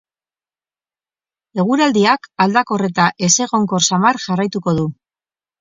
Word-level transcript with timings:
Eguraldiak 1.63 2.25
aldakor 2.47 2.87
eta 2.89 3.05
ezegonkor 3.29 3.89
samar 3.91 4.23
jarraituko 4.25 4.79
du. 4.81 4.91